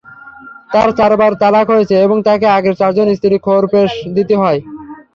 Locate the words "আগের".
2.57-2.75